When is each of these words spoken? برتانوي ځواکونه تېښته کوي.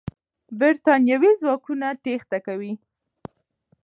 برتانوي 0.59 1.31
ځواکونه 1.41 1.87
تېښته 2.03 2.37
کوي. 2.45 2.73